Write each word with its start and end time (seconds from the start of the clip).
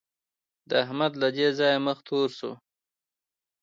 د 0.69 0.71
احمد 0.83 1.13
له 1.21 1.27
دې 1.35 1.47
ځايه 1.59 1.79
مخ 1.85 1.97
تور 2.07 2.27
شو. 2.37 2.51